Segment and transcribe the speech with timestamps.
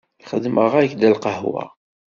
[0.29, 1.63] Xedmeɣ-ak-d lqahwa.